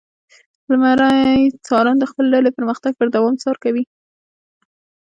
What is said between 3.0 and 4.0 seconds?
دوام څار کوي.